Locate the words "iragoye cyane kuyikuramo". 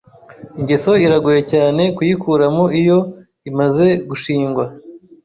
1.05-2.63